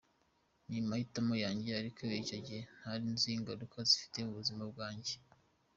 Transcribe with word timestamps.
Ni 0.67 0.77
amahitamo 0.83 1.33
yanjye, 1.43 1.69
ariko 1.81 1.99
icyo 2.21 2.37
gihe 2.45 2.61
ntari 2.77 3.05
nzi 3.13 3.29
ingaruka 3.37 3.77
zifite 3.89 4.17
ku 4.25 4.31
buzima 4.39 4.63
bwanjye. 4.71 5.13